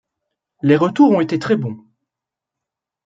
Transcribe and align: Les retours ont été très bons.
Les 0.63 0.77
retours 0.77 1.11
ont 1.11 1.19
été 1.21 1.37
très 1.37 1.55
bons. 1.55 1.85